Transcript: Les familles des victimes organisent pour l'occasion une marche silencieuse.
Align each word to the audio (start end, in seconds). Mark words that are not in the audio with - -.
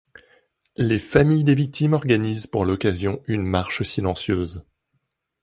Les 0.77 0.97
familles 0.97 1.43
des 1.43 1.53
victimes 1.53 1.93
organisent 1.93 2.47
pour 2.47 2.65
l'occasion 2.65 3.21
une 3.27 3.43
marche 3.43 3.83
silencieuse. 3.83 4.65